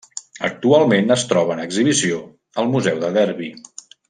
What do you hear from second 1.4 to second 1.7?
en